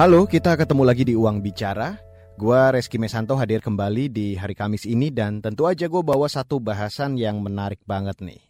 [0.00, 2.00] Halo, kita ketemu lagi di Uang Bicara.
[2.40, 6.56] Gua Reski Mesanto hadir kembali di hari Kamis ini dan tentu aja gue bawa satu
[6.56, 8.40] bahasan yang menarik banget nih.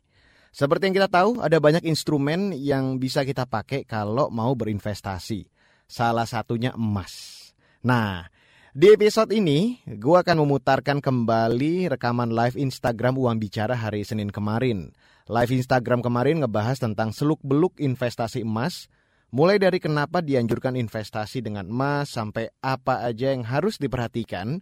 [0.54, 5.50] Seperti yang kita tahu, ada banyak instrumen yang bisa kita pakai kalau mau berinvestasi.
[5.90, 7.50] Salah satunya emas.
[7.82, 8.30] Nah,
[8.70, 14.94] di episode ini, gue akan memutarkan kembali rekaman live Instagram Uang Bicara hari Senin kemarin.
[15.26, 18.86] Live Instagram kemarin ngebahas tentang seluk-beluk investasi emas,
[19.30, 24.58] Mulai dari kenapa dianjurkan investasi dengan emas sampai apa aja yang harus diperhatikan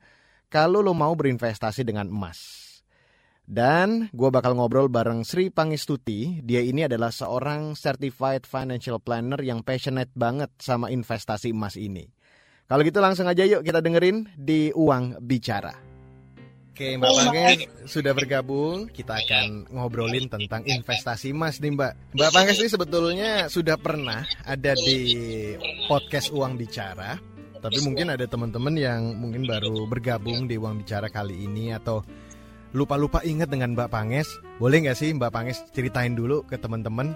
[0.52, 2.68] kalau lo mau berinvestasi dengan emas.
[3.48, 6.44] Dan gue bakal ngobrol bareng Sri Pangestuti.
[6.44, 12.04] Dia ini adalah seorang certified financial planner yang passionate banget sama investasi emas ini.
[12.68, 15.87] Kalau gitu langsung aja yuk kita dengerin di Uang Bicara.
[16.78, 17.58] Oke, Mbak Panges
[17.90, 18.86] sudah bergabung.
[18.86, 22.14] Kita akan ngobrolin tentang investasi emas nih, Mbak.
[22.14, 25.02] Mbak Panges ini sebetulnya sudah pernah ada di
[25.90, 27.18] podcast Uang Bicara.
[27.58, 32.06] Tapi mungkin ada teman-teman yang mungkin baru bergabung di Uang Bicara kali ini atau
[32.70, 34.30] lupa-lupa ingat dengan Mbak Panges.
[34.62, 37.10] Boleh nggak sih Mbak Panges ceritain dulu ke teman-teman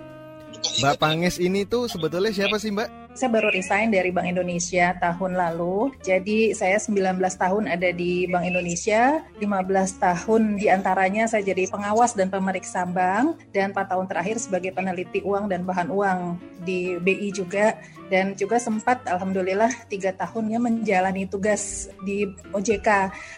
[0.81, 3.13] Mbak Panges ini tuh sebetulnya siapa sih Mbak?
[3.13, 5.93] Saya baru resign dari Bank Indonesia tahun lalu.
[6.01, 12.17] Jadi saya 19 tahun ada di Bank Indonesia, 15 tahun di antaranya saya jadi pengawas
[12.17, 17.29] dan pemeriksa bank, dan 4 tahun terakhir sebagai peneliti uang dan bahan uang di BI
[17.37, 17.77] juga.
[18.09, 22.89] Dan juga sempat Alhamdulillah tiga tahunnya menjalani tugas di OJK.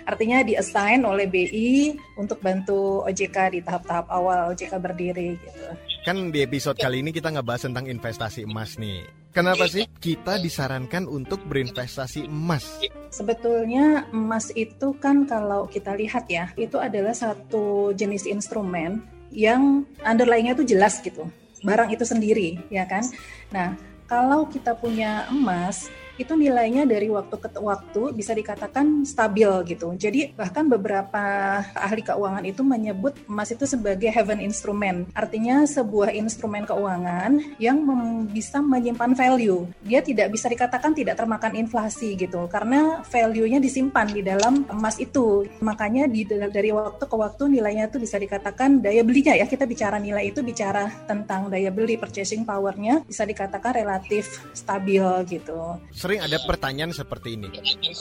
[0.07, 5.94] Artinya diassign oleh BI untuk bantu OJK di tahap-tahap awal OJK berdiri gitu.
[6.05, 9.09] Kan di episode kali ini kita ngebahas tentang investasi emas nih.
[9.33, 12.77] Kenapa sih kita disarankan untuk berinvestasi emas?
[13.09, 19.01] Sebetulnya emas itu kan kalau kita lihat ya, itu adalah satu jenis instrumen
[19.33, 21.25] yang underlying-nya itu jelas gitu.
[21.65, 23.09] Barang itu sendiri, ya kan?
[23.49, 23.73] Nah,
[24.05, 29.95] kalau kita punya emas, itu nilainya dari waktu ke waktu bisa dikatakan stabil gitu.
[29.99, 35.11] Jadi bahkan beberapa ahli keuangan itu menyebut emas itu sebagai heaven instrument.
[35.15, 37.83] Artinya sebuah instrumen keuangan yang
[38.31, 39.67] bisa menyimpan value.
[39.83, 45.47] Dia tidak bisa dikatakan tidak termakan inflasi gitu karena value-nya disimpan di dalam emas itu.
[45.59, 49.47] Makanya di dari waktu ke waktu nilainya itu bisa dikatakan daya belinya ya.
[49.51, 55.79] Kita bicara nilai itu bicara tentang daya beli purchasing power-nya bisa dikatakan relatif stabil gitu
[56.05, 57.49] sering ada pertanyaan seperti ini.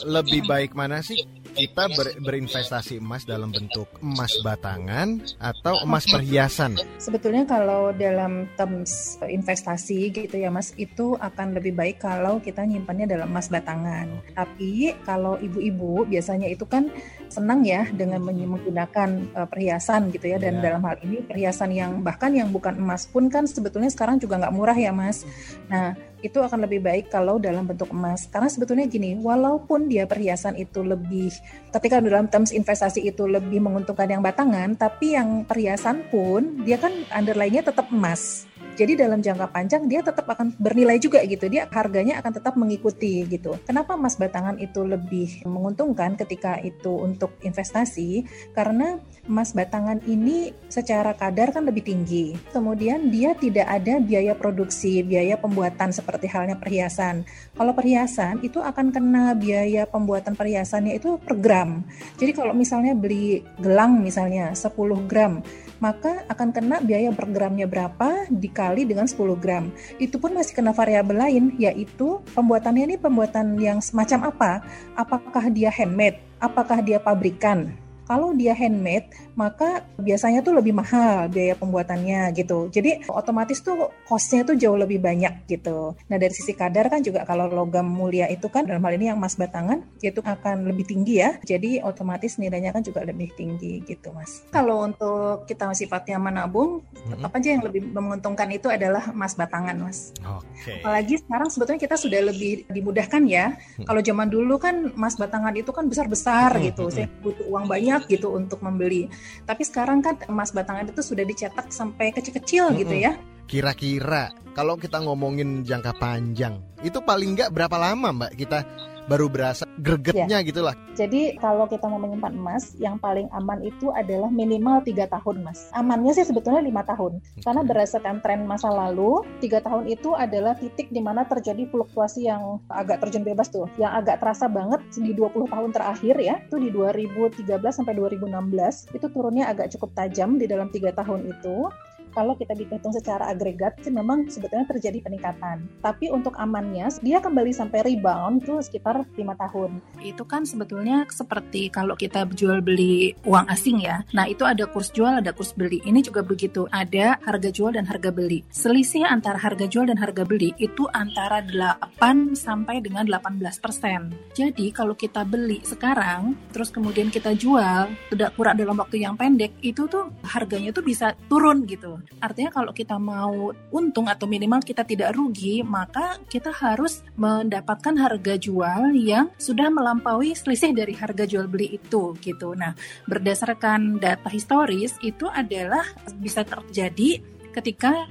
[0.03, 1.24] Lebih baik mana sih
[1.56, 6.75] kita ber, berinvestasi emas dalam bentuk emas batangan atau emas perhiasan?
[7.00, 13.08] Sebetulnya kalau dalam terms investasi gitu ya Mas, itu akan lebih baik kalau kita nyimpannya
[13.08, 14.12] dalam emas batangan.
[14.36, 16.92] Tapi kalau ibu-ibu biasanya itu kan
[17.31, 20.63] senang ya dengan menggunakan uh, perhiasan gitu ya dan yeah.
[20.75, 24.53] dalam hal ini perhiasan yang bahkan yang bukan emas pun kan sebetulnya sekarang juga nggak
[24.53, 25.24] murah ya Mas.
[25.72, 28.26] Nah itu akan lebih baik kalau dalam bentuk emas.
[28.32, 31.36] Karena sebetulnya gini, walaupun dia perhiasan itu lebih,
[31.76, 36.96] ketika dalam terms investasi itu lebih menguntungkan yang batangan, tapi yang perhiasan pun dia kan
[37.12, 38.48] underlyingnya tetap emas.
[38.74, 41.46] Jadi dalam jangka panjang dia tetap akan bernilai juga gitu.
[41.46, 43.54] Dia harganya akan tetap mengikuti gitu.
[43.70, 48.26] Kenapa emas batangan itu lebih menguntungkan ketika itu untuk investasi?
[48.58, 48.98] Karena
[49.30, 52.34] emas batangan ini secara kadar kan lebih tinggi.
[52.50, 57.30] Kemudian dia tidak ada biaya produksi, biaya pembuatan seperti halnya perhiasan.
[57.54, 61.86] Kalau perhiasan itu akan kena biaya pembuatan perhiasannya itu per gram.
[62.18, 64.74] Jadi kalau misalnya beli gelang misalnya 10
[65.06, 65.46] gram,
[65.78, 69.68] maka akan kena biaya per gramnya berapa dikali dengan 10 gram.
[70.00, 74.51] Itu pun masih kena variabel lain, yaitu pembuatannya ini pembuatan yang semacam apa?
[74.96, 76.24] Apakah dia handmade?
[76.40, 77.75] Apakah dia pabrikan?
[78.07, 82.70] Kalau dia handmade, maka biasanya tuh lebih mahal biaya pembuatannya gitu.
[82.70, 85.98] Jadi otomatis tuh costnya tuh jauh lebih banyak gitu.
[86.10, 89.18] Nah dari sisi kadar kan juga kalau logam mulia itu kan dalam hal ini yang
[89.18, 91.38] emas batangan itu akan lebih tinggi ya.
[91.42, 94.46] Jadi otomatis nilainya kan juga lebih tinggi gitu mas.
[94.54, 100.13] Kalau untuk kita sifatnya menabung, tetap aja yang lebih menguntungkan itu adalah emas batangan mas.
[100.22, 100.80] Okay.
[100.81, 103.57] Apalagi sekarang sebetulnya kita sudah lebih dimudahkan ya.
[103.81, 106.88] Kalau zaman dulu kan emas batangan itu kan besar-besar gitu.
[106.94, 109.10] Saya butuh uang banyak gitu untuk membeli.
[109.44, 112.80] Tapi sekarang kan emas batangan itu sudah dicetak sampai kecil-kecil -hmm.
[112.81, 113.14] gitu ya.
[113.44, 118.60] Kira-kira kalau kita ngomongin jangka panjang, itu paling nggak berapa lama Mbak kita
[119.08, 120.46] baru berasa gregetnya ya.
[120.46, 120.76] gitulah.
[120.94, 125.70] Jadi kalau kita mau menyimpan emas, yang paling aman itu adalah minimal tiga tahun, mas.
[125.74, 130.94] Amannya sih sebetulnya lima tahun, karena berdasarkan tren masa lalu, tiga tahun itu adalah titik
[130.94, 135.50] di mana terjadi fluktuasi yang agak terjun bebas tuh, yang agak terasa banget di 20
[135.50, 140.70] tahun terakhir ya, itu di 2013 sampai 2016 itu turunnya agak cukup tajam di dalam
[140.70, 141.68] tiga tahun itu
[142.13, 145.65] kalau kita dihitung secara agregat sih memang sebetulnya terjadi peningkatan.
[145.81, 149.81] Tapi untuk amannya dia kembali sampai rebound itu sekitar lima tahun.
[150.00, 154.06] Itu kan sebetulnya seperti kalau kita jual beli uang asing ya.
[154.13, 155.81] Nah itu ada kurs jual, ada kurs beli.
[155.83, 156.69] Ini juga begitu.
[156.69, 158.45] Ada harga jual dan harga beli.
[158.54, 164.13] Selisih antara harga jual dan harga beli itu antara 8 sampai dengan 18 persen.
[164.38, 169.56] Jadi kalau kita beli sekarang, terus kemudian kita jual, tidak kurang dalam waktu yang pendek,
[169.66, 172.03] itu tuh harganya tuh bisa turun gitu.
[172.20, 178.40] Artinya kalau kita mau untung atau minimal kita tidak rugi, maka kita harus mendapatkan harga
[178.40, 182.56] jual yang sudah melampaui selisih dari harga jual beli itu gitu.
[182.56, 182.74] Nah,
[183.06, 185.84] berdasarkan data historis itu adalah
[186.20, 187.20] bisa terjadi
[187.54, 188.10] ketika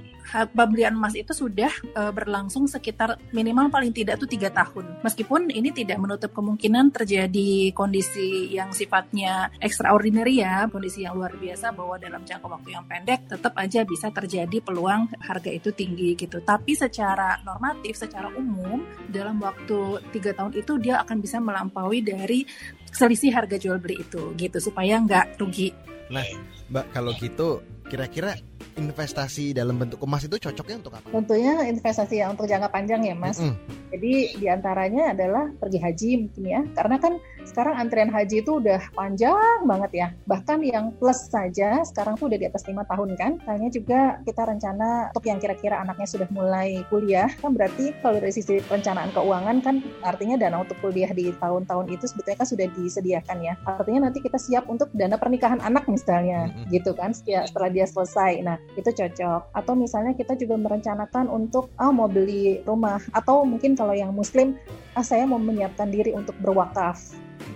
[0.52, 5.04] pembelian emas itu sudah uh, berlangsung sekitar minimal paling tidak tuh tiga tahun.
[5.04, 11.72] Meskipun ini tidak menutup kemungkinan terjadi kondisi yang sifatnya extraordinary ya, kondisi yang luar biasa
[11.76, 16.40] bahwa dalam jangka waktu yang pendek tetap aja bisa terjadi peluang harga itu tinggi gitu.
[16.40, 22.44] Tapi secara normatif, secara umum dalam waktu tiga tahun itu dia akan bisa melampaui dari
[22.92, 25.72] selisih harga jual beli itu gitu supaya nggak rugi.
[26.12, 26.24] Nah,
[26.68, 28.36] Mbak kalau gitu kira-kira
[28.76, 31.08] investasi dalam bentuk emas itu cocoknya untuk apa?
[31.08, 33.40] Tentunya investasi yang untuk jangka panjang ya, Mas.
[33.40, 33.81] Mm -hmm.
[33.92, 38.80] Jadi di antaranya adalah pergi haji mungkin ya, karena kan sekarang antrian haji itu udah
[38.96, 40.08] panjang banget ya.
[40.24, 43.36] Bahkan yang plus saja sekarang tuh udah di atas lima tahun kan.
[43.44, 48.32] Tanya juga kita rencana untuk yang kira-kira anaknya sudah mulai kuliah, kan berarti kalau dari
[48.32, 53.38] sisi perencanaan keuangan kan artinya dana untuk kuliah di tahun-tahun itu sebetulnya kan sudah disediakan
[53.44, 53.54] ya.
[53.68, 58.40] Artinya nanti kita siap untuk dana pernikahan anak misalnya, gitu kan setelah dia selesai.
[58.40, 59.52] Nah itu cocok.
[59.52, 64.54] Atau misalnya kita juga merencanakan untuk ah mau beli rumah atau mungkin kalau yang muslim
[64.94, 67.02] ah saya mau menyiapkan diri untuk berwakaf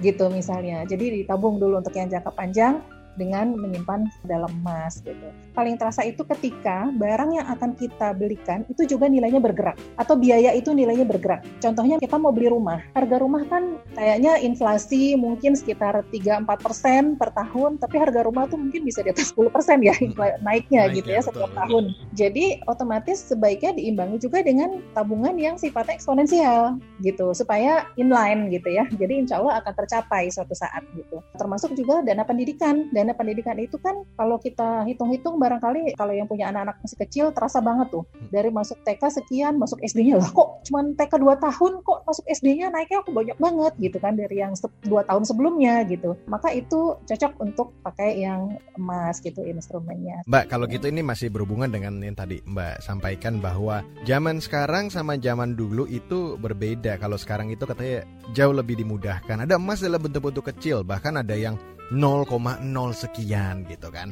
[0.02, 0.82] gitu misalnya.
[0.82, 2.82] Jadi ditabung dulu untuk yang jangka panjang
[3.16, 5.28] dengan menyimpan dalam emas gitu.
[5.56, 10.52] Paling terasa itu ketika barang yang akan kita belikan itu juga nilainya bergerak atau biaya
[10.52, 11.44] itu nilainya bergerak.
[11.60, 17.32] Contohnya kita mau beli rumah, harga rumah kan kayaknya inflasi mungkin sekitar 3-4 persen per
[17.32, 20.44] tahun, tapi harga rumah tuh mungkin bisa di atas 10 persen ya hmm.
[20.44, 21.60] naiknya Naik gitu ya, ya setiap betul.
[21.60, 21.84] tahun.
[22.12, 28.84] Jadi otomatis sebaiknya diimbangi juga dengan tabungan yang sifatnya eksponensial gitu supaya inline gitu ya.
[28.92, 31.24] Jadi insya Allah akan tercapai suatu saat gitu.
[31.40, 36.26] Termasuk juga dana pendidikan dan dana pendidikan itu kan kalau kita hitung-hitung barangkali kalau yang
[36.26, 38.02] punya anak-anak masih kecil terasa banget tuh.
[38.02, 38.28] Hmm.
[38.34, 42.66] dari masuk TK sekian masuk SD-nya lah kok cuman TK 2 tahun kok masuk SD-nya
[42.74, 46.18] naiknya aku banyak banget gitu kan dari yang dua tahun sebelumnya gitu.
[46.26, 50.26] Maka itu cocok untuk pakai yang emas gitu instrumennya.
[50.26, 55.14] Mbak kalau gitu ini masih berhubungan dengan yang tadi Mbak sampaikan bahwa zaman sekarang sama
[55.20, 56.98] zaman dulu itu berbeda.
[56.98, 58.02] Kalau sekarang itu katanya
[58.34, 59.46] jauh lebih dimudahkan.
[59.46, 61.54] Ada emas dalam bentuk-bentuk kecil bahkan ada yang
[61.92, 62.62] 0,0
[62.94, 64.10] sekian gitu kan.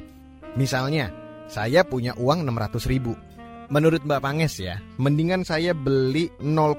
[0.54, 1.10] Misalnya,
[1.50, 3.14] saya punya uang 600 ribu.
[3.72, 6.78] Menurut Mbak Panges ya, mendingan saya beli 0,5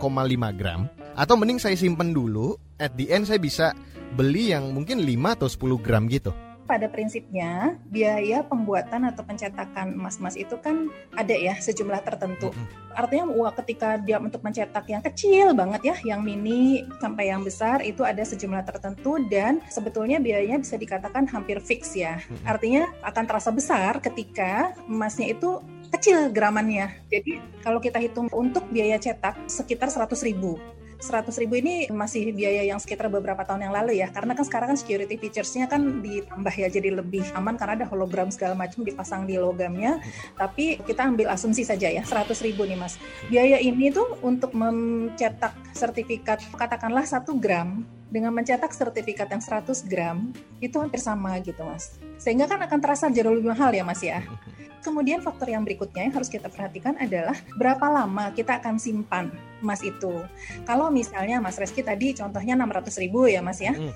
[0.55, 0.87] gram
[1.17, 3.71] atau mending saya simpen dulu, at the end saya bisa
[4.15, 6.31] beli yang mungkin 5 atau 10 gram gitu
[6.65, 12.49] pada prinsipnya biaya pembuatan atau pencetakan emas-emas itu kan ada ya sejumlah tertentu.
[12.97, 17.85] Artinya uang ketika dia untuk mencetak yang kecil banget ya, yang mini sampai yang besar
[17.85, 22.19] itu ada sejumlah tertentu dan sebetulnya biayanya bisa dikatakan hampir fix ya.
[22.43, 25.61] Artinya akan terasa besar ketika emasnya itu
[25.93, 26.91] kecil gramannya.
[27.07, 30.57] Jadi kalau kita hitung untuk biaya cetak sekitar 100 ribu
[30.99, 34.07] 100 ribu ini masih biaya yang sekitar beberapa tahun yang lalu ya.
[34.11, 38.31] Karena kan sekarang kan security features-nya kan ditambah ya jadi lebih aman karena ada hologram
[38.31, 39.99] segala macam dipasang di logamnya.
[40.39, 42.95] Tapi kita ambil asumsi saja ya 100 ribu nih mas.
[43.27, 50.31] Biaya ini tuh untuk mencetak sertifikat katakanlah satu gram dengan mencetak sertifikat yang 100 gram
[50.63, 51.99] itu hampir sama gitu mas.
[52.15, 54.23] Sehingga kan akan terasa jauh lebih mahal ya mas ya.
[54.85, 59.33] Kemudian faktor yang berikutnya yang harus kita perhatikan adalah berapa lama kita akan simpan
[59.63, 60.23] emas itu.
[60.67, 63.75] Kalau misalnya Mas Reski tadi contohnya 600 ribu ya Mas ya.
[63.75, 63.93] Hmm.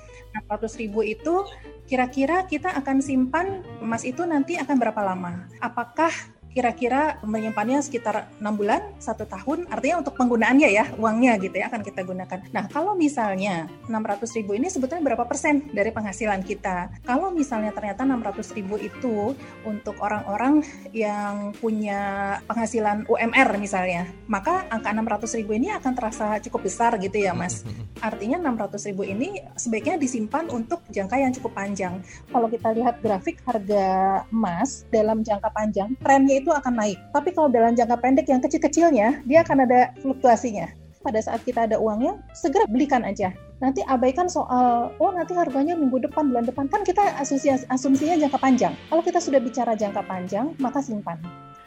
[0.48, 1.44] 600 ribu itu
[1.90, 5.50] kira-kira kita akan simpan emas itu nanti akan berapa lama?
[5.58, 6.12] Apakah
[6.50, 11.82] kira-kira menyimpannya sekitar enam bulan satu tahun artinya untuk penggunaannya ya uangnya gitu ya akan
[11.86, 12.38] kita gunakan.
[12.50, 16.90] Nah kalau misalnya 600 ribu ini sebetulnya berapa persen dari penghasilan kita?
[17.06, 24.90] Kalau misalnya ternyata 600 ribu itu untuk orang-orang yang punya penghasilan UMR misalnya maka angka
[24.90, 27.62] 600 ribu ini akan terasa cukup besar gitu ya mas.
[28.02, 32.02] Artinya 600 ribu ini sebaiknya disimpan untuk jangka yang cukup panjang.
[32.26, 33.86] Kalau kita lihat grafik harga
[34.34, 36.98] emas dalam jangka panjang trennya itu akan naik.
[37.12, 40.80] Tapi kalau dalam jangka pendek yang kecil-kecilnya, dia akan ada fluktuasinya.
[41.00, 43.32] pada saat kita ada uangnya segera belikan aja.
[43.60, 46.68] Nanti abaikan soal oh nanti harganya minggu depan bulan depan.
[46.68, 48.72] Kan kita asumsi asumsinya jangka panjang.
[48.88, 51.20] Kalau kita sudah bicara jangka panjang maka simpan.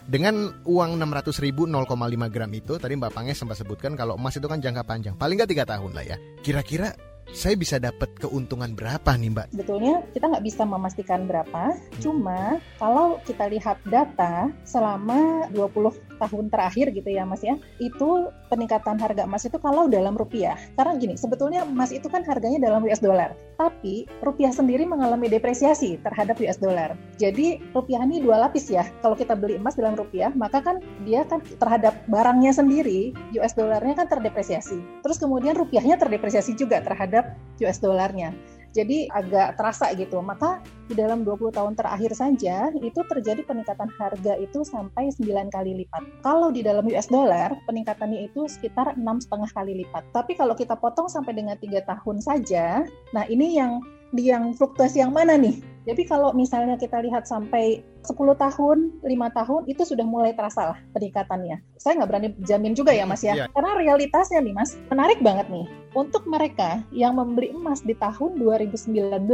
[0.03, 4.45] Dengan uang 600 ribu 0,5 gram itu tadi Mbak Pange sempat sebutkan kalau emas itu
[4.45, 5.15] kan jangka panjang.
[5.15, 6.17] Paling nggak tiga tahun lah ya.
[6.43, 6.91] Kira-kira
[7.31, 9.47] saya bisa dapat keuntungan berapa nih Mbak?
[9.55, 12.01] Sebetulnya kita nggak bisa memastikan berapa, hmm.
[12.03, 18.99] cuma kalau kita lihat data selama 20 tahun terakhir gitu ya Mas ya, itu peningkatan
[19.01, 20.57] harga emas itu kalau dalam rupiah.
[20.77, 25.97] Karena gini, sebetulnya emas itu kan harganya dalam US dollar, tapi rupiah sendiri mengalami depresiasi
[26.01, 26.93] terhadap US dollar.
[27.17, 28.85] Jadi rupiah ini dua lapis ya.
[29.01, 33.97] Kalau kita beli emas dalam rupiah, maka kan dia kan terhadap barangnya sendiri US dollarnya
[34.03, 34.77] kan terdepresiasi.
[35.01, 38.35] Terus kemudian rupiahnya terdepresiasi juga terhadap US dollarnya.
[38.73, 40.19] Jadi agak terasa gitu.
[40.19, 45.85] Maka di dalam 20 tahun terakhir saja itu terjadi peningkatan harga itu sampai 9 kali
[45.85, 46.03] lipat.
[46.25, 50.03] Kalau di dalam US dollar peningkatannya itu sekitar enam setengah kali lipat.
[50.11, 53.79] Tapi kalau kita potong sampai dengan tiga tahun saja, nah ini yang
[54.13, 55.72] di yang fluktuasi yang mana nih?
[55.83, 60.77] Jadi kalau misalnya kita lihat sampai 10 tahun, 5 tahun, itu sudah mulai terasa lah
[60.95, 61.59] peningkatannya.
[61.75, 63.35] Saya nggak berani jamin juga ya Mas ya.
[63.35, 63.47] Yeah.
[63.51, 65.67] Karena realitasnya nih Mas, menarik banget nih.
[65.93, 69.27] Untuk mereka yang membeli emas di tahun 2019,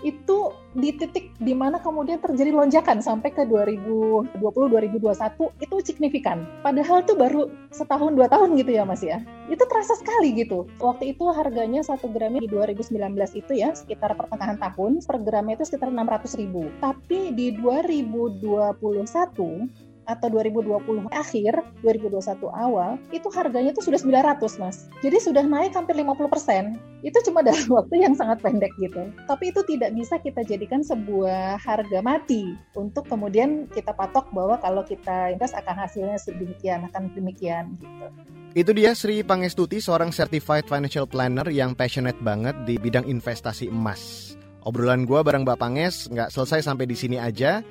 [0.00, 6.46] itu di titik di mana kemudian terjadi lonjakan sampai ke 2020 2021 itu signifikan.
[6.62, 9.20] Padahal tuh baru setahun dua tahun gitu ya Mas ya.
[9.50, 10.70] Itu terasa sekali gitu.
[10.78, 12.94] Waktu itu harganya satu gramnya di 2019
[13.34, 16.70] itu ya sekitar pertengahan tahun per gramnya itu sekitar 600 ribu.
[16.78, 24.90] Tapi di 2021 atau 2020 akhir, 2021 awal, itu harganya tuh sudah 900, Mas.
[25.00, 26.74] Jadi sudah naik hampir 50%.
[27.06, 29.08] Itu cuma dalam waktu yang sangat pendek gitu.
[29.30, 34.82] Tapi itu tidak bisa kita jadikan sebuah harga mati untuk kemudian kita patok bahwa kalau
[34.82, 38.06] kita invest akan hasilnya sedemikian, akan demikian gitu.
[38.50, 44.34] Itu dia Sri Pangestuti, seorang certified financial planner yang passionate banget di bidang investasi emas.
[44.66, 47.64] Obrolan gue bareng Mbak Panges nggak selesai sampai di sini aja.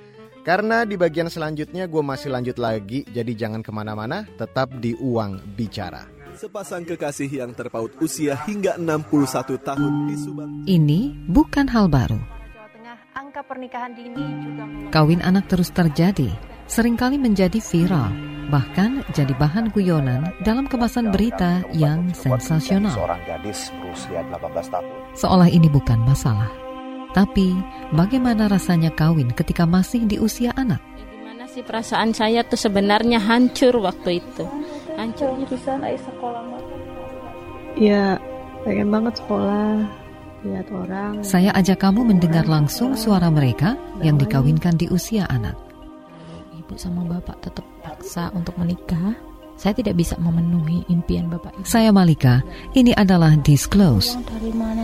[0.49, 5.37] Karena di bagian selanjutnya gue masih lanjut lagi, jadi jangan ke mana-mana, tetap di Uang
[5.53, 6.09] Bicara.
[6.33, 10.65] Sepasang kekasih yang terpaut usia hingga 61 tahun di Subang.
[10.65, 12.17] Ini bukan hal baru.
[13.13, 16.33] angka pernikahan dini juga Kawin anak terus terjadi,
[16.65, 18.09] sering kali menjadi viral,
[18.49, 22.89] bahkan jadi bahan guyonan dalam kemasan berita yang sensasional.
[22.97, 24.89] Seorang gadis berusia 18 tahun.
[25.13, 26.68] Seolah ini bukan masalah.
[27.09, 27.57] Tapi,
[27.89, 30.77] bagaimana rasanya kawin ketika masih di usia anak?
[30.93, 34.45] Ya, gimana sih perasaan saya tuh sebenarnya hancur waktu itu.
[34.93, 35.33] Hancur.
[35.49, 36.43] Bisa naik sekolah
[37.79, 38.19] Ya,
[38.67, 39.87] pengen banget sekolah.
[40.39, 41.13] Lihat orang.
[41.19, 45.55] Saya ajak kamu mendengar langsung suara mereka yang dikawinkan di usia anak.
[46.55, 49.28] Ibu sama bapak tetap paksa untuk menikah
[49.59, 51.67] saya tidak bisa memenuhi impian Bapak Ibu.
[51.67, 52.39] Saya Malika,
[52.79, 54.15] ini adalah Disclose,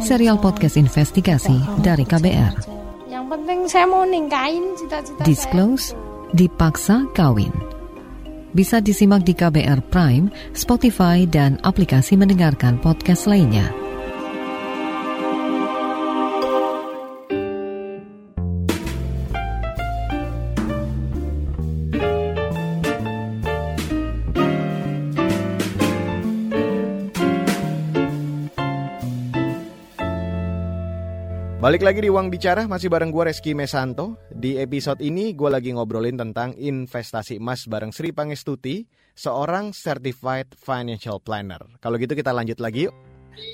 [0.04, 2.68] serial podcast investigasi dari KBR.
[3.08, 5.96] Yang penting saya mau ningkain cita-cita Disclose,
[6.36, 7.56] dipaksa kawin.
[8.52, 13.85] Bisa disimak di KBR Prime, Spotify, dan aplikasi mendengarkan podcast lainnya.
[31.56, 34.20] Balik lagi di Uang Bicara, masih bareng gue Reski Mesanto.
[34.28, 38.84] Di episode ini gue lagi ngobrolin tentang investasi emas bareng Sri Pangestuti,
[39.16, 41.64] seorang Certified Financial Planner.
[41.80, 42.96] Kalau gitu kita lanjut lagi yuk.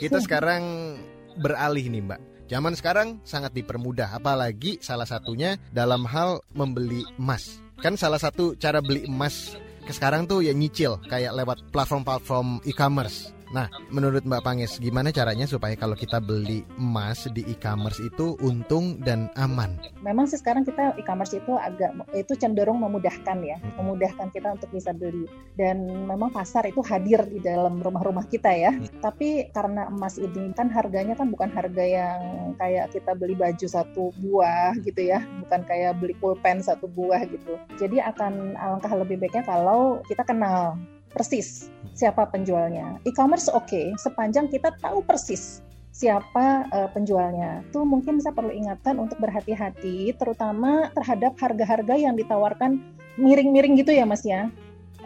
[0.02, 0.98] Kita sekarang
[1.46, 2.22] beralih nih mbak.
[2.50, 7.62] Zaman sekarang sangat dipermudah, apalagi salah satunya dalam hal membeli emas.
[7.86, 9.54] Kan salah satu cara beli emas
[9.86, 13.30] ke sekarang tuh ya nyicil, kayak lewat platform-platform e-commerce.
[13.52, 18.96] Nah, menurut Mbak Panges, gimana caranya supaya kalau kita beli emas di e-commerce itu untung
[19.04, 19.76] dan aman?
[20.00, 23.76] Memang sih sekarang kita e-commerce itu agak itu cenderung memudahkan ya, hmm.
[23.76, 25.28] memudahkan kita untuk bisa beli.
[25.60, 28.72] Dan memang pasar itu hadir di dalam rumah-rumah kita ya.
[28.72, 28.88] Hmm.
[29.04, 32.20] Tapi karena emas ini kan harganya kan bukan harga yang
[32.56, 37.60] kayak kita beli baju satu buah gitu ya, bukan kayak beli pulpen satu buah gitu.
[37.76, 40.80] Jadi akan alangkah lebih baiknya kalau kita kenal
[41.12, 42.98] persis siapa penjualnya.
[43.04, 47.62] E-commerce oke, okay, sepanjang kita tahu persis siapa uh, penjualnya.
[47.68, 52.80] Itu mungkin saya perlu ingatkan untuk berhati-hati, terutama terhadap harga-harga yang ditawarkan
[53.20, 54.48] miring-miring gitu ya Mas ya.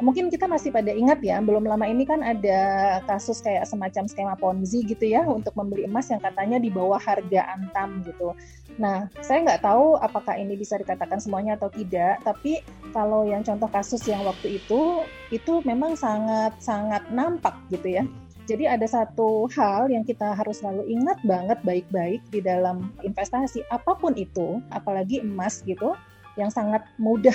[0.03, 2.59] Mungkin kita masih pada ingat ya, belum lama ini kan ada
[3.07, 7.55] kasus kayak semacam skema Ponzi gitu ya untuk membeli emas yang katanya di bawah harga
[7.55, 8.35] antam gitu.
[8.75, 12.59] Nah, saya nggak tahu apakah ini bisa dikatakan semuanya atau tidak, tapi
[12.91, 18.03] kalau yang contoh kasus yang waktu itu, itu memang sangat-sangat nampak gitu ya.
[18.45, 23.95] Jadi ada satu hal yang kita harus selalu ingat banget baik-baik di dalam investasi apa
[23.97, 25.95] pun itu, apalagi emas gitu
[26.36, 27.34] yang sangat mudah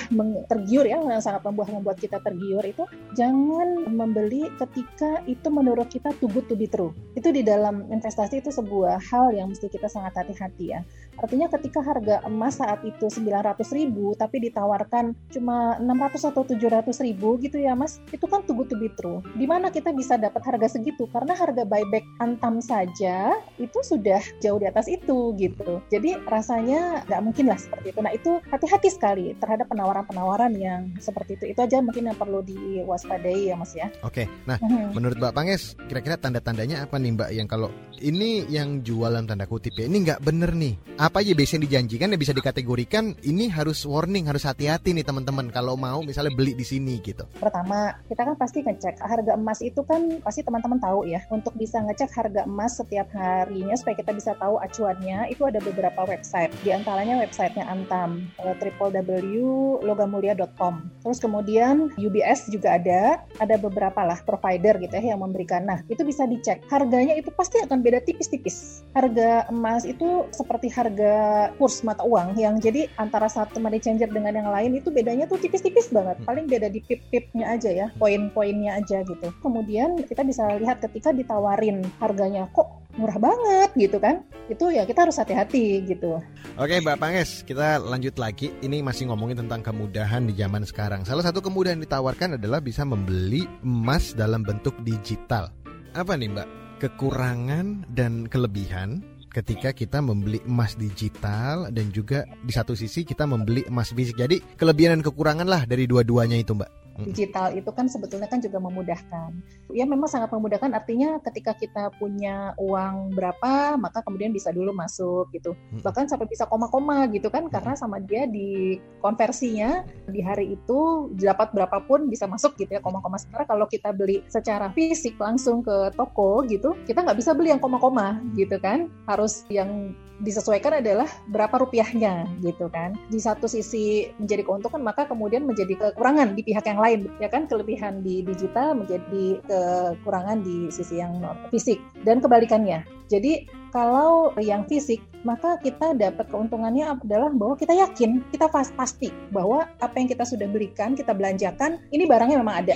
[0.49, 2.85] tergiur ya, yang sangat membuat membuat kita tergiur itu
[3.17, 6.93] jangan membeli ketika itu menurut kita too good to be true.
[7.17, 10.81] Itu di dalam investasi itu sebuah hal yang mesti kita sangat hati-hati ya.
[11.21, 17.37] Artinya ketika harga emas saat itu 900 ribu tapi ditawarkan cuma 600 atau 700 ribu
[17.41, 19.21] gitu ya mas, itu kan too good to be true.
[19.37, 21.05] Di mana kita bisa dapat harga segitu?
[21.13, 25.85] Karena harga buyback antam saja itu sudah jauh di atas itu gitu.
[25.93, 28.01] Jadi rasanya nggak mungkin lah seperti itu.
[28.01, 31.45] Nah itu hati-hati sekali terhadap penawaran-penawaran yang seperti itu.
[31.53, 33.93] Itu aja mungkin yang perlu diwaspadai ya mas ya.
[34.03, 34.97] Oke, nah hmm.
[34.97, 37.69] menurut Mbak Panges kira-kira tanda-tandanya apa nih Mbak yang kalau
[38.01, 40.75] ini yang jualan tanda kutip ya ini nggak bener nih
[41.11, 45.75] apa aja biasanya dijanjikan ya bisa dikategorikan ini harus warning harus hati-hati nih teman-teman kalau
[45.75, 47.27] mau misalnya beli di sini gitu.
[47.35, 49.03] Pertama kita kan pasti ngecek.
[49.03, 51.19] Harga emas itu kan pasti teman-teman tahu ya.
[51.35, 56.07] Untuk bisa ngecek harga emas setiap harinya supaya kita bisa tahu acuannya itu ada beberapa
[56.07, 56.55] website.
[56.63, 63.27] Di antaranya websitenya Antam uh, www.logamulia.com terus kemudian UBS juga ada.
[63.43, 65.67] Ada beberapa lah provider gitu ya yang memberikan.
[65.67, 66.63] Nah itu bisa dicek.
[66.71, 68.87] Harganya itu pasti akan beda tipis-tipis.
[68.95, 71.15] Harga emas itu seperti harga harga
[71.55, 75.39] kurs mata uang yang jadi antara satu money changer dengan yang lain itu bedanya tuh
[75.39, 76.19] tipis-tipis banget.
[76.19, 76.27] Hmm.
[76.27, 79.31] Paling beda di pip-pipnya aja ya, poin-poinnya aja gitu.
[79.39, 85.07] Kemudian kita bisa lihat ketika ditawarin harganya kok murah banget gitu kan itu ya kita
[85.07, 86.19] harus hati-hati gitu.
[86.59, 88.51] Oke Mbak Panges kita lanjut lagi.
[88.59, 91.07] Ini masih ngomongin tentang kemudahan di zaman sekarang.
[91.07, 95.55] Salah satu kemudahan ditawarkan adalah bisa membeli emas dalam bentuk digital.
[95.95, 96.49] Apa nih Mbak?
[96.83, 103.63] Kekurangan dan kelebihan ketika kita membeli emas digital dan juga di satu sisi kita membeli
[103.71, 104.19] emas fisik.
[104.19, 108.59] Jadi kelebihan dan kekurangan lah dari dua-duanya itu, Mbak digital itu kan sebetulnya kan juga
[108.61, 109.31] memudahkan.
[109.71, 115.31] Ya memang sangat memudahkan artinya ketika kita punya uang berapa maka kemudian bisa dulu masuk
[115.33, 115.57] gitu.
[115.81, 121.55] Bahkan sampai bisa koma-koma gitu kan karena sama dia di konversinya di hari itu dapat
[121.55, 123.17] berapapun bisa masuk gitu ya koma-koma.
[123.17, 127.63] Sementara kalau kita beli secara fisik langsung ke toko gitu, kita nggak bisa beli yang
[127.63, 128.91] koma-koma gitu kan.
[129.07, 132.97] Harus yang disesuaikan adalah berapa rupiahnya gitu kan.
[133.09, 137.49] Di satu sisi menjadi keuntungan maka kemudian menjadi kekurangan di pihak yang lain ya kan
[137.49, 141.17] kelebihan di digital menjadi kekurangan di sisi yang
[141.49, 142.85] fisik dan kebalikannya.
[143.11, 149.69] Jadi kalau yang fisik maka kita dapat keuntungannya adalah bahwa kita yakin, kita pasti bahwa
[149.83, 152.75] apa yang kita sudah belikan, kita belanjakan, ini barangnya memang ada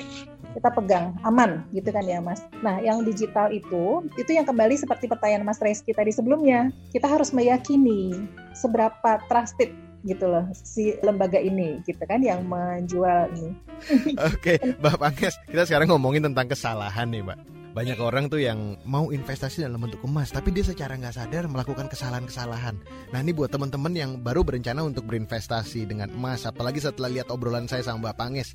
[0.55, 2.40] kita pegang aman gitu kan ya Mas.
[2.62, 7.35] Nah yang digital itu itu yang kembali seperti pertanyaan Mas Reski tadi sebelumnya kita harus
[7.35, 8.14] meyakini
[8.55, 13.51] seberapa trusted gitu loh si lembaga ini gitu kan yang menjual ini.
[14.31, 17.38] Oke, Mbak Pangkes, kita sekarang ngomongin tentang kesalahan nih, Mbak.
[17.75, 21.90] Banyak orang tuh yang mau investasi dalam bentuk emas, tapi dia secara nggak sadar melakukan
[21.90, 22.79] kesalahan-kesalahan.
[23.11, 27.67] Nah ini buat teman-teman yang baru berencana untuk berinvestasi dengan emas, apalagi setelah lihat obrolan
[27.67, 28.55] saya sama Mbak Panges,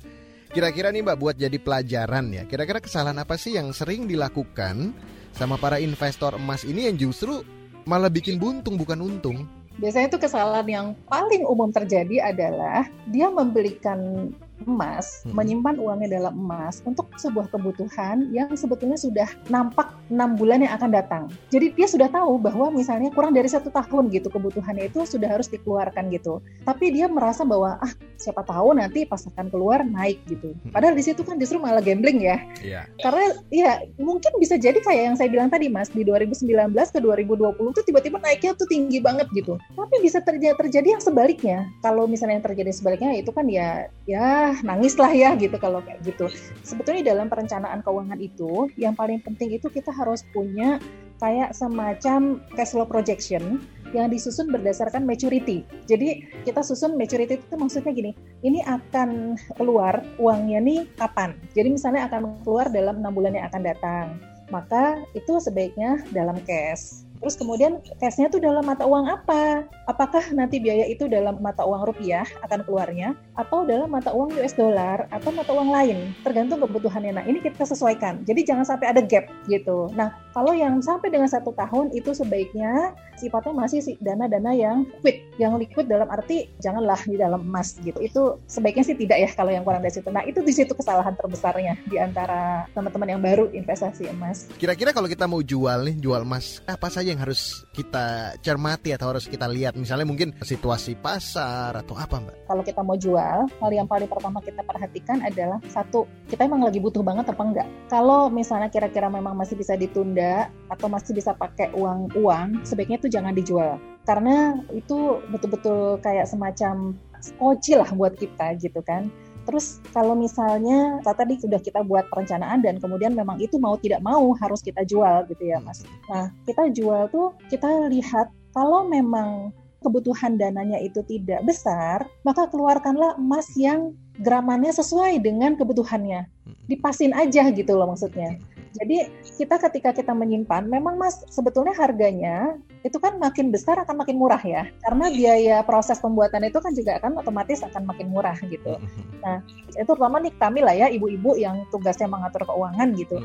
[0.50, 2.42] Kira-kira nih Mbak buat jadi pelajaran ya.
[2.42, 4.90] Kira-kira kesalahan apa sih yang sering dilakukan
[5.30, 7.46] sama para investor emas ini yang justru
[7.86, 9.46] malah bikin buntung bukan untung?
[9.78, 14.28] Biasanya itu kesalahan yang paling umum terjadi adalah dia membelikan
[14.64, 15.36] emas, hmm.
[15.36, 20.90] menyimpan uangnya dalam emas untuk sebuah kebutuhan yang sebetulnya sudah nampak enam bulan yang akan
[20.90, 21.22] datang.
[21.48, 25.46] Jadi dia sudah tahu bahwa misalnya kurang dari satu tahun gitu kebutuhannya itu sudah harus
[25.48, 26.42] dikeluarkan gitu.
[26.66, 30.52] Tapi dia merasa bahwa ah siapa tahu nanti pas akan keluar naik gitu.
[30.74, 32.36] Padahal di situ kan justru malah gambling ya.
[32.60, 32.84] Yeah.
[33.00, 37.76] Karena ya mungkin bisa jadi kayak yang saya bilang tadi mas di 2019 ke 2020
[37.76, 39.56] tuh tiba-tiba naiknya tuh tinggi banget gitu.
[39.72, 41.58] Tapi bisa terjadi terjadi yang sebaliknya.
[41.80, 46.02] Kalau misalnya yang terjadi sebaliknya itu kan ya ya nangis lah ya gitu kalau kayak
[46.02, 46.26] gitu.
[46.66, 50.82] Sebetulnya dalam perencanaan keuangan itu yang paling penting itu kita harus punya
[51.20, 53.60] kayak semacam cash flow projection
[53.92, 55.66] yang disusun berdasarkan maturity.
[55.84, 58.12] Jadi kita susun maturity itu maksudnya gini,
[58.46, 61.34] ini akan keluar uangnya nih kapan?
[61.52, 64.06] Jadi misalnya akan keluar dalam enam bulan yang akan datang,
[64.54, 67.09] maka itu sebaiknya dalam cash.
[67.20, 69.68] Terus kemudian cashnya tuh dalam mata uang apa?
[69.84, 74.56] Apakah nanti biaya itu dalam mata uang rupiah akan keluarnya atau dalam mata uang US
[74.56, 76.16] dollar atau mata uang lain?
[76.24, 77.20] Tergantung kebutuhannya.
[77.20, 78.24] Nah, ini kita sesuaikan.
[78.24, 79.92] Jadi jangan sampai ada gap gitu.
[79.92, 85.58] Nah, Kalau yang sampai dengan satu tahun itu sebaiknya sifatnya masih dana-dana yang liquid, yang
[85.58, 87.98] liquid dalam arti janganlah di dalam emas gitu.
[87.98, 90.08] Itu sebaiknya sih tidak ya kalau yang kurang dari situ.
[90.08, 94.46] Nah itu di situ kesalahan terbesarnya di antara teman-teman yang baru investasi emas.
[94.56, 99.10] Kira-kira kalau kita mau jual nih, jual emas, apa saja yang harus kita cermati atau
[99.10, 99.74] harus kita lihat?
[99.74, 102.34] Misalnya mungkin situasi pasar atau apa mbak?
[102.46, 106.78] Kalau kita mau jual, hal yang paling pertama kita perhatikan adalah satu, kita emang lagi
[106.78, 107.68] butuh banget apa enggak?
[107.90, 113.08] Kalau misalnya kira-kira memang masih bisa ditunda ada atau masih bisa pakai uang-uang, sebaiknya itu
[113.08, 113.80] jangan dijual.
[114.04, 116.92] Karena itu betul-betul kayak semacam
[117.24, 119.08] skoci lah buat kita gitu kan.
[119.48, 124.36] Terus kalau misalnya tadi sudah kita buat perencanaan dan kemudian memang itu mau tidak mau
[124.36, 125.80] harus kita jual gitu ya Mas.
[126.12, 133.16] Nah kita jual tuh kita lihat kalau memang kebutuhan dananya itu tidak besar, maka keluarkanlah
[133.16, 136.28] emas yang gramannya sesuai dengan kebutuhannya.
[136.68, 138.36] Dipasin aja gitu loh maksudnya.
[138.70, 142.54] Jadi kita ketika kita menyimpan, memang mas sebetulnya harganya
[142.86, 147.02] itu kan makin besar akan makin murah ya, karena biaya proses pembuatan itu kan juga
[147.02, 148.78] akan otomatis akan makin murah gitu.
[149.26, 149.42] Nah
[149.74, 153.18] itu terutama nih kami lah ya ibu-ibu yang tugasnya mengatur keuangan gitu.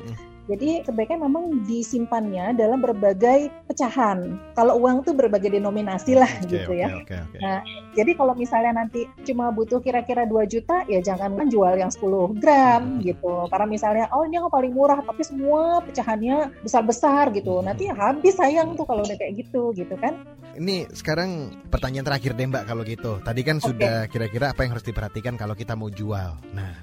[0.45, 4.37] Jadi sebaiknya memang disimpannya dalam berbagai pecahan.
[4.53, 6.87] Kalau uang tuh berbagai denominasi lah okay, gitu okay, ya.
[7.01, 7.39] Okay, okay.
[7.41, 7.59] Nah,
[7.97, 12.37] jadi kalau misalnya nanti cuma butuh kira-kira 2 juta, ya jangan kan jual yang 10
[12.37, 13.01] gram hmm.
[13.01, 13.33] gitu.
[13.49, 17.65] Karena misalnya, oh ini yang paling murah, tapi semua pecahannya besar-besar gitu.
[17.65, 20.13] Nanti habis sayang tuh kalau udah kayak gitu gitu kan.
[20.55, 23.17] Ini sekarang pertanyaan terakhir deh Mbak kalau gitu.
[23.25, 23.65] Tadi kan okay.
[23.65, 26.37] sudah kira-kira apa yang harus diperhatikan kalau kita mau jual.
[26.53, 26.73] Nah,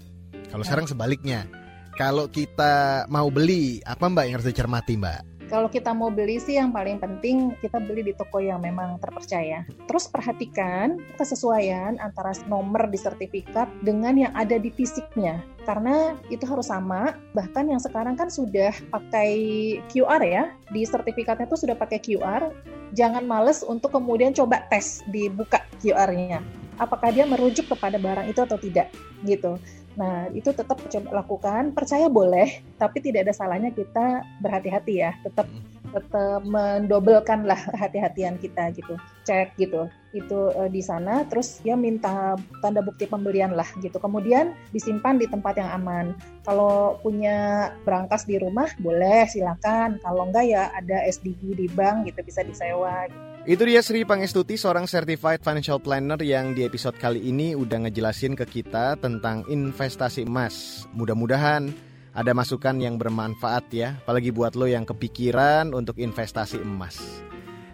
[0.50, 0.68] kalau nah.
[0.68, 1.48] sekarang sebaliknya
[1.92, 5.20] kalau kita mau beli, apa Mbak yang harus dicermati Mbak?
[5.52, 9.68] Kalau kita mau beli sih yang paling penting kita beli di toko yang memang terpercaya.
[9.84, 15.44] Terus perhatikan kesesuaian antara nomor di sertifikat dengan yang ada di fisiknya.
[15.68, 19.30] Karena itu harus sama, bahkan yang sekarang kan sudah pakai
[19.92, 22.48] QR ya, di sertifikatnya itu sudah pakai QR.
[22.96, 26.40] Jangan males untuk kemudian coba tes dibuka QR-nya.
[26.80, 28.88] Apakah dia merujuk kepada barang itu atau tidak
[29.28, 29.60] gitu.
[29.96, 31.76] Nah, itu tetap coba lakukan.
[31.76, 35.12] Percaya boleh, tapi tidak ada salahnya kita berhati-hati ya.
[35.24, 35.46] Tetap
[35.92, 38.96] tetap mendobelkan lah hati-hatian kita gitu.
[39.28, 39.92] Cek gitu.
[40.16, 44.00] Itu uh, di sana terus ya minta tanda bukti pembelian lah gitu.
[44.00, 46.16] Kemudian disimpan di tempat yang aman.
[46.48, 50.00] Kalau punya berangkas di rumah boleh silakan.
[50.00, 53.31] Kalau enggak ya ada SDG di bank gitu bisa disewa gitu.
[53.42, 58.38] Itu dia Sri Pangestuti, seorang certified financial planner yang di episode kali ini udah ngejelasin
[58.38, 60.86] ke kita tentang investasi emas.
[60.94, 61.74] Mudah-mudahan
[62.14, 67.02] ada masukan yang bermanfaat ya, apalagi buat lo yang kepikiran untuk investasi emas.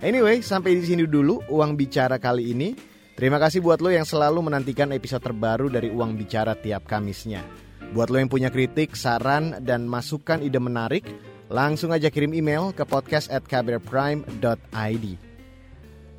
[0.01, 2.73] Anyway, sampai di sini dulu uang bicara kali ini.
[3.13, 7.45] Terima kasih buat lo yang selalu menantikan episode terbaru dari Uang Bicara tiap Kamisnya.
[7.93, 11.05] Buat lo yang punya kritik, saran, dan masukan ide menarik,
[11.53, 15.28] langsung aja kirim email ke podcast at kbrprime.id.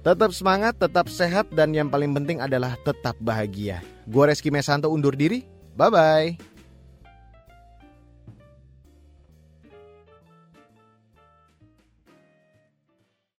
[0.09, 3.85] Tetap semangat, tetap sehat, dan yang paling penting adalah tetap bahagia.
[4.09, 5.45] Gue Reski Mesanto undur diri.
[5.77, 6.48] Bye-bye.